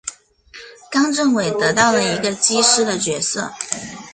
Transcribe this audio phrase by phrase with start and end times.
[0.91, 3.51] 冈政伟得到了一个机师的角色。